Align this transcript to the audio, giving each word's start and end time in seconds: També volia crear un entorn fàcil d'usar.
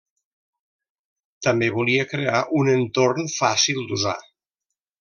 També 1.47 1.67
volia 1.75 2.07
crear 2.13 2.41
un 2.61 2.73
entorn 2.73 3.31
fàcil 3.37 3.87
d'usar. 3.93 4.17